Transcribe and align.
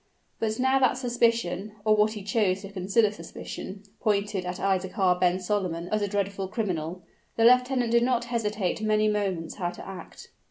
But, 0.39 0.57
now 0.57 0.79
that 0.79 0.97
suspicion, 0.97 1.73
or 1.85 1.95
what 1.95 2.13
he 2.13 2.23
chose 2.23 2.61
to 2.63 2.71
consider 2.71 3.11
suspicion, 3.11 3.83
pointed 3.99 4.45
at 4.47 4.57
Isaachar 4.59 5.19
ben 5.19 5.39
Solomon 5.39 5.87
as 5.89 6.01
a 6.01 6.07
dreadful 6.07 6.47
criminal, 6.47 7.03
the 7.35 7.45
lieutenant 7.45 7.91
did 7.91 8.01
not 8.01 8.25
hesitate 8.25 8.81
many 8.81 9.07
moments 9.07 9.57
how 9.57 9.69
to 9.69 9.87
act. 9.87 10.29